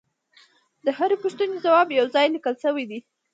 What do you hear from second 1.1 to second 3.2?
پوښتنې ځواب یو ځای لیکل شوی دی